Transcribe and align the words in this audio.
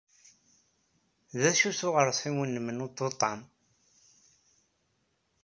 D 1.39 1.41
acu-t 1.49 1.81
uɣersiw-nnem 1.87 2.67
n 2.77 2.83
ututam? 2.85 3.39